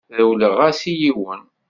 Rewleɣ-as 0.17 0.81
i 0.91 0.93
yiwen. 0.99 1.41